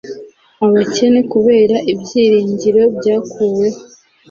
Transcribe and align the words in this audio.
Abakene 0.65 1.19
kubera 1.31 1.75
ibyiringiro 1.93 2.81
byakuweho 2.97 3.79